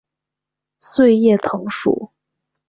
[0.79, 2.09] 穗叶藤属。